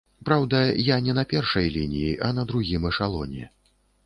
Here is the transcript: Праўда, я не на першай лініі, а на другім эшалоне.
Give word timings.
Праўда, 0.27 0.61
я 0.87 0.97
не 1.07 1.13
на 1.19 1.23
першай 1.33 1.69
лініі, 1.77 2.09
а 2.29 2.31
на 2.39 2.47
другім 2.53 2.89
эшалоне. 2.93 3.45